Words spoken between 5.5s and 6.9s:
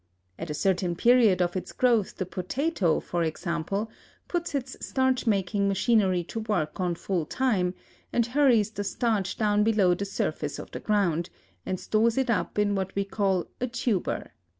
machinery to work